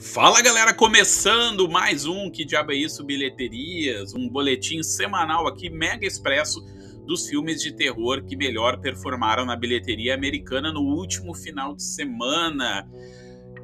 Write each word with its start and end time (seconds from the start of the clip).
Fala 0.00 0.40
galera, 0.40 0.72
começando 0.72 1.68
mais 1.68 2.06
um 2.06 2.30
Que 2.30 2.44
Diabo 2.44 2.70
é 2.70 2.76
Isso 2.76 3.02
Bilheterias, 3.02 4.14
um 4.14 4.28
boletim 4.28 4.80
semanal 4.80 5.48
aqui 5.48 5.68
mega 5.68 6.06
expresso 6.06 6.64
dos 7.04 7.26
filmes 7.26 7.60
de 7.60 7.72
terror 7.72 8.22
que 8.24 8.36
melhor 8.36 8.78
performaram 8.78 9.44
na 9.44 9.56
bilheteria 9.56 10.14
americana 10.14 10.72
no 10.72 10.82
último 10.82 11.34
final 11.34 11.74
de 11.74 11.82
semana. 11.82 12.88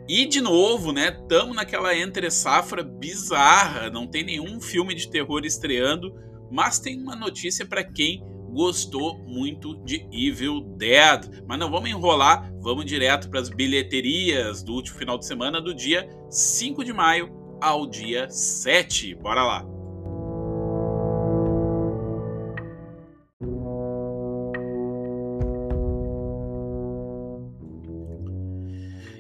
E 0.09 0.27
de 0.27 0.41
novo, 0.41 0.91
né, 0.91 1.13
tamo 1.29 1.55
naquela 1.55 1.97
entre 1.97 2.29
safra 2.33 2.83
bizarra, 2.83 3.89
não 3.89 4.05
tem 4.05 4.25
nenhum 4.25 4.61
filme 4.61 4.93
de 4.93 5.09
terror 5.09 5.45
estreando, 5.45 6.13
mas 6.51 6.81
tem 6.81 7.01
uma 7.01 7.15
notícia 7.15 7.65
para 7.65 7.85
quem 7.85 8.25
gostou 8.55 9.19
muito 9.19 9.75
de 9.85 10.07
Evil 10.13 10.61
Dead. 10.61 11.43
Mas 11.47 11.59
não 11.59 11.71
vamos 11.71 11.91
enrolar, 11.91 12.51
vamos 12.61 12.87
direto 12.87 13.29
para 13.29 13.41
as 13.41 13.51
bilheterias 13.51 14.63
do 14.63 14.73
último 14.73 14.97
final 14.97 15.19
de 15.19 15.27
semana, 15.27 15.61
do 15.61 15.75
dia 15.75 16.09
5 16.31 16.85
de 16.85 16.93
maio 16.93 17.31
ao 17.61 17.87
dia 17.87 18.31
7. 18.31 19.17
Bora 19.17 19.43
lá! 19.43 19.75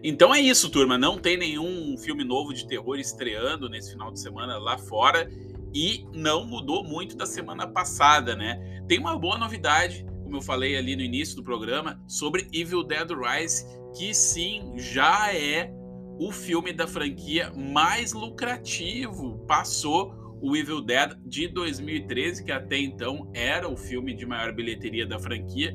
Então 0.07 0.35
é 0.35 0.39
isso, 0.39 0.69
turma. 0.69 0.99
Não 0.99 1.19
tem 1.19 1.37
nenhum 1.37 1.97
filme 1.97 2.23
novo 2.25 2.53
de 2.53 2.69
terror 2.69 2.99
estreando 2.99 3.71
nesse 3.71 3.93
final 3.93 4.13
de 4.13 4.21
semana 4.21 4.59
lá 4.59 4.77
fora 4.77 5.29
e 5.75 6.07
não 6.15 6.47
mudou 6.47 6.85
muito 6.85 7.17
da 7.17 7.27
semana 7.27 7.67
passada, 7.67 8.37
né? 8.37 8.83
Tem 8.87 8.99
uma 8.99 9.19
boa 9.19 9.37
novidade, 9.37 10.07
como 10.23 10.37
eu 10.37 10.43
falei 10.43 10.77
ali 10.77 10.95
no 10.95 11.03
início 11.03 11.37
do 11.37 11.43
programa, 11.43 12.01
sobre 12.07 12.49
Evil 12.53 12.85
Dead 12.85 13.11
Rise, 13.11 13.67
que 13.97 14.15
sim, 14.15 14.73
já 14.77 15.35
é 15.35 15.73
o 16.19 16.31
filme 16.31 16.73
da 16.73 16.87
franquia 16.87 17.53
mais 17.53 18.13
lucrativo. 18.13 19.39
Passou 19.47 20.15
o 20.41 20.57
Evil 20.57 20.81
Dead 20.81 21.17
de 21.25 21.49
2013, 21.49 22.45
que 22.45 22.53
até 22.53 22.79
então 22.79 23.31
era 23.35 23.69
o 23.69 23.77
filme 23.77 24.15
de 24.15 24.27
maior 24.27 24.53
bilheteria 24.53 25.07
da 25.07 25.19
franquia. 25.19 25.75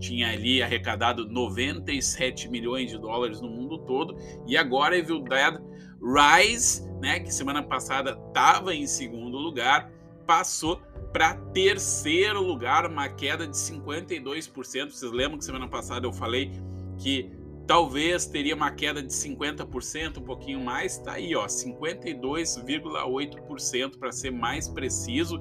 Tinha 0.00 0.30
ali 0.30 0.62
arrecadado 0.62 1.28
97 1.28 2.48
milhões 2.48 2.90
de 2.90 2.98
dólares 2.98 3.40
no 3.40 3.48
mundo 3.48 3.78
todo. 3.78 4.16
E 4.46 4.56
agora 4.56 4.96
Evil 4.96 5.22
Dead 5.22 5.58
Rise, 6.04 6.86
né, 7.00 7.20
que 7.20 7.32
semana 7.32 7.62
passada 7.62 8.18
estava 8.28 8.74
em 8.74 8.86
segundo 8.86 9.38
lugar, 9.38 9.90
passou 10.26 10.80
para 11.12 11.34
terceiro 11.34 12.42
lugar, 12.42 12.86
uma 12.86 13.08
queda 13.08 13.46
de 13.46 13.56
52%. 13.56 14.90
Vocês 14.90 15.12
lembram 15.12 15.38
que 15.38 15.44
semana 15.44 15.68
passada 15.68 16.06
eu 16.06 16.12
falei 16.12 16.50
que 16.98 17.30
talvez 17.66 18.26
teria 18.26 18.54
uma 18.54 18.70
queda 18.70 19.02
de 19.02 19.12
50%, 19.12 20.18
um 20.18 20.22
pouquinho 20.22 20.60
mais, 20.60 20.98
tá 20.98 21.12
aí, 21.12 21.34
ó, 21.34 21.46
52,8% 21.46 23.98
para 23.98 24.12
ser 24.12 24.30
mais 24.30 24.68
preciso. 24.68 25.40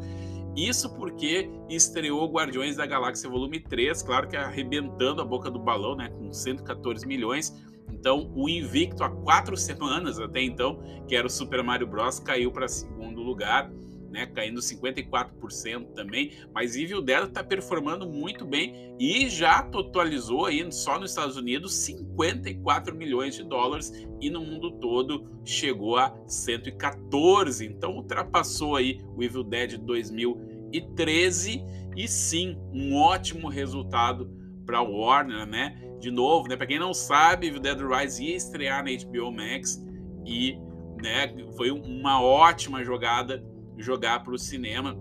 Isso 0.56 0.96
porque 0.96 1.50
estreou 1.68 2.32
Guardiões 2.32 2.78
da 2.78 2.86
Galáxia 2.86 3.30
Volume 3.30 3.60
3, 3.60 4.04
claro 4.04 4.28
que 4.28 4.38
arrebentando 4.38 5.20
a 5.22 5.26
boca 5.26 5.50
do 5.50 5.58
balão, 5.60 5.96
né, 5.96 6.10
com 6.10 6.32
114 6.32 7.08
milhões. 7.08 7.52
Então, 7.92 8.32
o 8.36 8.50
invicto 8.50 9.04
há 9.04 9.10
quatro 9.10 9.56
semanas 9.56 10.20
até 10.20 10.42
então, 10.42 10.80
que 11.08 11.16
era 11.16 11.26
o 11.26 11.30
Super 11.30 11.64
Mario 11.64 11.88
Bros, 11.88 12.20
caiu 12.20 12.52
para 12.52 12.68
segundo 12.68 13.22
lugar, 13.22 13.72
né, 14.12 14.28
caindo 14.28 14.60
54% 14.60 15.94
também. 15.94 16.34
Mas 16.54 16.76
Evil 16.76 17.02
Dead 17.02 17.28
está 17.28 17.44
performando 17.44 18.08
muito 18.08 18.46
bem 18.46 18.96
e 19.00 19.28
já 19.30 19.64
totalizou 19.64 20.46
aí 20.46 20.72
só 20.72 21.00
nos 21.00 21.10
Estados 21.10 21.36
Unidos 21.36 21.74
54 21.74 22.96
milhões 22.96 23.36
de 23.36 23.44
dólares 23.44 23.92
e 24.22 24.30
no 24.30 24.42
mundo 24.42 24.72
todo 24.80 25.28
chegou 25.44 25.98
a 25.98 26.14
114. 26.28 27.66
Então, 27.66 27.96
ultrapassou 27.96 28.76
aí 28.76 29.02
o 29.16 29.24
Evil 29.24 29.44
Dead 29.44 29.78
2013 29.78 31.64
e 31.96 32.08
sim, 32.08 32.58
um 32.72 32.96
ótimo 32.96 33.48
resultado 33.48 34.43
para 34.66 34.82
Warner, 34.82 35.46
né? 35.46 35.82
De 36.00 36.12
novo, 36.12 36.48
né? 36.48 36.56
Para 36.56 36.68
quem 36.68 36.80
não 36.80 36.94
sabe, 36.94 37.50
o 37.52 37.60
Dead 37.60 37.80
Rise 37.80 38.24
ia 38.24 38.36
estrear 38.36 38.84
na 38.84 38.92
HBO 38.92 39.32
Max 39.32 39.84
e, 40.26 40.58
né? 41.02 41.34
Foi 41.56 41.72
uma 41.72 42.22
ótima 42.22 42.84
jogada 42.84 43.44
jogar 43.78 44.24
para 44.24 44.34
o 44.34 44.38
cinema 44.38 44.98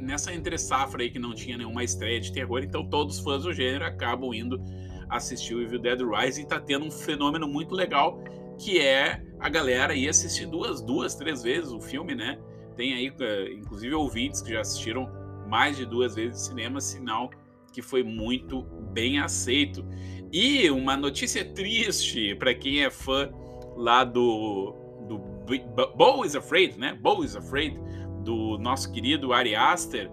nessa 0.00 0.32
entre 0.32 0.56
safra 0.56 1.02
aí 1.02 1.10
que 1.10 1.18
não 1.18 1.34
tinha 1.34 1.58
nenhuma 1.58 1.84
estreia 1.84 2.18
de 2.20 2.32
terror, 2.32 2.62
então 2.62 2.88
todos 2.88 3.18
os 3.18 3.24
fãs 3.24 3.42
do 3.42 3.52
gênero 3.52 3.84
acabam 3.84 4.32
indo 4.32 4.58
assistir 5.10 5.54
o 5.54 5.60
Evil 5.60 5.78
Dead 5.78 6.00
Rise 6.00 6.40
e 6.40 6.46
tá 6.46 6.58
tendo 6.58 6.86
um 6.86 6.90
fenômeno 6.90 7.46
muito 7.46 7.74
legal 7.74 8.22
que 8.58 8.80
é 8.80 9.22
a 9.38 9.48
galera 9.48 9.94
ir 9.94 10.08
assistir 10.08 10.46
duas, 10.46 10.80
duas, 10.80 11.14
três 11.14 11.42
vezes 11.42 11.72
o 11.72 11.80
filme, 11.80 12.14
né? 12.14 12.38
Tem 12.76 12.94
aí, 12.94 13.12
eh, 13.20 13.52
inclusive, 13.54 13.94
ouvintes 13.94 14.40
que 14.40 14.52
já 14.52 14.60
assistiram 14.60 15.10
mais 15.48 15.76
de 15.76 15.84
duas 15.84 16.14
vezes 16.14 16.42
no 16.42 16.48
cinema, 16.48 16.80
sinal 16.80 17.30
que 17.72 17.82
foi 17.82 18.02
muito 18.02 18.62
bem 18.92 19.18
aceito. 19.18 19.84
E 20.32 20.70
uma 20.70 20.96
notícia 20.96 21.44
triste 21.44 22.34
para 22.36 22.54
quem 22.54 22.84
é 22.84 22.90
fã 22.90 23.30
lá 23.76 24.04
do, 24.04 24.74
do 25.08 25.18
Bo 25.96 26.24
is 26.24 26.36
Afraid, 26.36 26.78
né? 26.78 26.98
Bo 27.00 27.24
is 27.24 27.34
Afraid, 27.36 27.78
do 28.24 28.58
nosso 28.58 28.92
querido 28.92 29.32
Ari 29.32 29.54
Aster. 29.54 30.10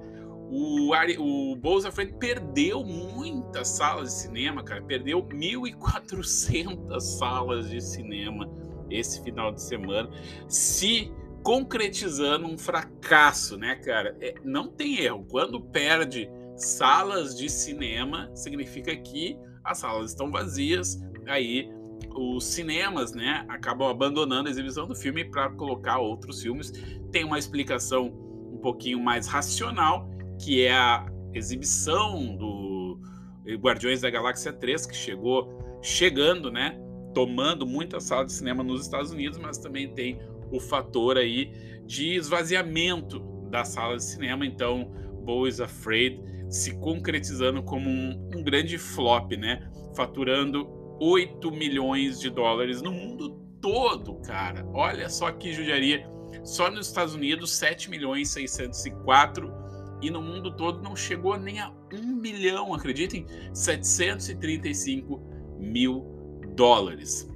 O, 0.52 0.94
Ari, 0.94 1.18
o 1.20 1.56
Bo 1.56 1.78
is 1.78 1.86
Afraid 1.86 2.14
perdeu 2.18 2.84
muitas 2.84 3.68
salas 3.68 4.10
de 4.10 4.16
cinema, 4.16 4.64
cara. 4.64 4.82
Perdeu 4.82 5.22
1.400 5.24 7.00
salas 7.00 7.70
de 7.70 7.80
cinema 7.80 8.50
esse 8.90 9.24
final 9.24 9.52
de 9.52 9.62
semana. 9.62 10.10
Se 10.48 11.14
concretizando 11.44 12.48
um 12.48 12.58
fracasso, 12.58 13.58
né, 13.58 13.76
cara? 13.76 14.18
É, 14.20 14.36
não 14.44 14.68
tem 14.68 15.00
erro. 15.00 15.26
Quando 15.30 15.62
perde 15.62 16.30
salas 16.60 17.38
de 17.38 17.50
cinema, 17.50 18.30
significa 18.36 18.96
que 18.96 19.38
as 19.64 19.80
salas 19.80 20.12
estão 20.12 20.30
vazias, 20.30 21.00
aí 21.28 21.72
os 22.16 22.46
cinemas, 22.46 23.14
né, 23.14 23.46
acabam 23.48 23.88
abandonando 23.88 24.48
a 24.48 24.52
exibição 24.52 24.88
do 24.88 24.96
filme 24.96 25.24
para 25.26 25.50
colocar 25.52 26.00
outros 26.00 26.42
filmes. 26.42 26.72
Tem 27.12 27.24
uma 27.24 27.38
explicação 27.38 28.08
um 28.52 28.58
pouquinho 28.58 29.00
mais 29.00 29.28
racional, 29.28 30.10
que 30.40 30.64
é 30.64 30.74
a 30.74 31.06
exibição 31.34 32.36
do 32.36 33.00
Guardiões 33.58 34.02
da 34.02 34.10
Galáxia 34.10 34.54
3, 34.54 34.86
que 34.86 34.96
chegou 34.96 35.80
chegando, 35.82 36.52
né, 36.52 36.80
tomando 37.14 37.66
muita 37.66 38.00
sala 38.00 38.26
de 38.26 38.34
cinema 38.34 38.64
nos 38.64 38.82
Estados 38.82 39.12
Unidos, 39.12 39.38
mas 39.38 39.58
também 39.58 39.94
tem 39.94 40.20
o 40.52 40.60
fator 40.60 41.18
aí 41.18 41.82
de 41.86 42.16
esvaziamento 42.16 43.20
da 43.50 43.64
sala 43.64 43.98
de 43.98 44.04
cinema, 44.04 44.46
então 44.46 44.92
Bo 45.24 45.48
is 45.48 45.60
Afraid 45.60 46.22
se 46.50 46.76
concretizando 46.80 47.62
como 47.64 47.90
um, 47.90 48.30
um 48.36 48.44
grande 48.44 48.78
flop, 48.78 49.32
né? 49.34 49.70
Faturando 49.96 50.68
8 51.00 51.52
milhões 51.52 52.20
de 52.20 52.30
dólares 52.30 52.82
no 52.82 52.92
mundo 52.92 53.40
todo, 53.62 54.16
cara. 54.22 54.66
Olha 54.74 55.10
só 55.10 55.32
que 55.32 55.54
judiaria. 55.54 56.10
Só 56.44 56.70
nos 56.70 56.88
Estados 56.88 57.14
Unidos, 57.14 57.52
7 57.52 57.90
milhões 57.90 58.30
604 58.30 59.52
e 60.02 60.10
no 60.10 60.22
mundo 60.22 60.56
todo 60.56 60.82
não 60.82 60.96
chegou 60.96 61.38
nem 61.38 61.60
a 61.60 61.72
1 61.94 62.16
milhão, 62.16 62.74
acreditem, 62.74 63.26
735 63.54 65.22
mil 65.60 66.06
dólares. 66.56 67.28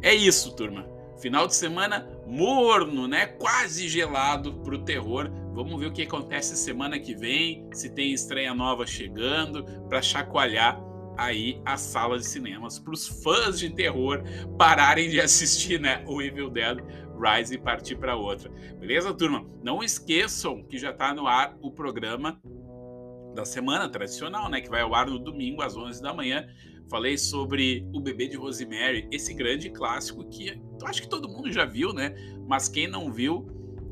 É 0.00 0.14
isso, 0.14 0.54
turma. 0.54 0.86
Final 1.20 1.46
de 1.46 1.54
semana 1.54 2.08
morno, 2.26 3.06
né? 3.06 3.26
Quase 3.26 3.88
gelado 3.88 4.54
para 4.54 4.74
o 4.74 4.84
terror. 4.84 5.30
Vamos 5.52 5.78
ver 5.78 5.86
o 5.86 5.92
que 5.92 6.02
acontece 6.02 6.56
semana 6.56 6.98
que 6.98 7.14
vem, 7.14 7.68
se 7.72 7.90
tem 7.90 8.12
estreia 8.12 8.54
nova 8.54 8.86
chegando, 8.86 9.64
para 9.88 10.00
chacoalhar 10.00 10.80
aí 11.16 11.60
as 11.64 11.80
salas 11.80 12.22
de 12.22 12.28
cinemas 12.28 12.78
para 12.78 12.94
os 12.94 13.06
fãs 13.22 13.58
de 13.58 13.68
terror 13.68 14.22
pararem 14.56 15.10
de 15.10 15.20
assistir, 15.20 15.78
né, 15.78 16.02
o 16.06 16.22
Evil 16.22 16.48
Dead 16.48 16.78
Rise 17.20 17.54
e 17.54 17.58
partir 17.58 17.96
para 17.96 18.16
outra. 18.16 18.50
Beleza, 18.80 19.12
turma? 19.12 19.46
Não 19.62 19.82
esqueçam 19.82 20.64
que 20.64 20.78
já 20.78 20.90
está 20.90 21.14
no 21.14 21.26
ar 21.26 21.56
o 21.60 21.70
programa 21.70 22.40
da 23.34 23.44
semana 23.44 23.88
tradicional, 23.88 24.48
né, 24.48 24.60
que 24.60 24.70
vai 24.70 24.80
ao 24.80 24.94
ar 24.94 25.06
no 25.06 25.18
domingo 25.18 25.62
às 25.62 25.76
11 25.76 26.02
da 26.02 26.14
manhã 26.14 26.46
Falei 26.92 27.16
sobre 27.16 27.88
O 27.90 28.00
Bebê 28.00 28.28
de 28.28 28.36
Rosemary, 28.36 29.08
esse 29.10 29.32
grande 29.32 29.70
clássico 29.70 30.28
que 30.28 30.48
eu 30.48 30.86
acho 30.86 31.00
que 31.00 31.08
todo 31.08 31.26
mundo 31.26 31.50
já 31.50 31.64
viu, 31.64 31.90
né? 31.94 32.14
Mas 32.46 32.68
quem 32.68 32.86
não 32.86 33.10
viu, 33.10 33.46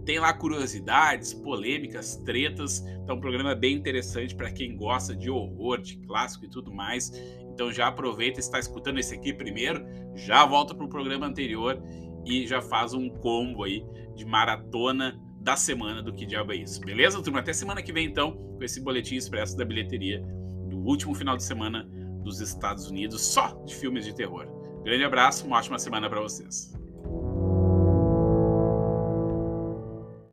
tem 0.05 0.19
lá 0.19 0.33
curiosidades, 0.33 1.33
polêmicas, 1.33 2.17
tretas. 2.17 2.85
Então, 3.03 3.17
um 3.17 3.21
programa 3.21 3.55
bem 3.55 3.77
interessante 3.77 4.35
para 4.35 4.51
quem 4.51 4.77
gosta 4.77 5.15
de 5.15 5.31
horror, 5.31 5.81
de 5.81 5.97
clássico 5.99 6.45
e 6.45 6.49
tudo 6.49 6.73
mais. 6.73 7.11
Então, 7.53 7.73
já 7.73 7.89
aproveita 7.89 8.41
está 8.41 8.59
escutando 8.59 8.99
esse 8.99 9.15
aqui 9.15 9.33
primeiro, 9.33 9.85
já 10.15 10.45
volta 10.47 10.75
para 10.75 10.85
o 10.85 10.89
programa 10.89 11.27
anterior 11.27 11.83
e 12.25 12.47
já 12.47 12.61
faz 12.61 12.95
um 12.95 13.09
combo 13.09 13.65
aí 13.65 13.85
de 14.15 14.25
maratona 14.25 15.21
da 15.41 15.57
semana 15.57 16.03
do 16.03 16.13
Que 16.13 16.27
Diabo 16.27 16.53
é 16.53 16.57
Isso. 16.57 16.81
Beleza, 16.81 17.23
turma? 17.23 17.41
Até 17.41 17.53
semana 17.53 17.83
que 17.83 17.93
vem, 17.93 18.07
então, 18.07 18.33
com 18.33 18.63
esse 18.63 18.81
boletim 18.81 19.17
expresso 19.17 19.57
da 19.57 19.65
bilheteria 19.65 20.21
do 20.69 20.79
último 20.79 21.15
final 21.15 21.37
de 21.37 21.43
semana 21.43 21.89
dos 22.23 22.41
Estados 22.41 22.91
Unidos 22.91 23.23
só 23.23 23.55
de 23.65 23.75
filmes 23.75 24.05
de 24.05 24.15
terror. 24.15 24.47
Grande 24.85 25.05
abraço, 25.05 25.47
uma 25.47 25.57
ótima 25.57 25.79
semana 25.79 26.09
para 26.09 26.21
vocês. 26.21 26.80